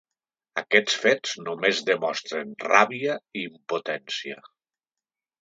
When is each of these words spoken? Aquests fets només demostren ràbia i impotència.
Aquests 0.59 0.95
fets 1.03 1.35
només 1.47 1.81
demostren 1.89 2.55
ràbia 2.65 3.19
i 3.39 3.45
impotència. 3.51 4.41